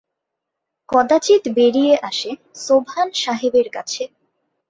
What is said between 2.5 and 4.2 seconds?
সোবহান সাহেবের কাছে।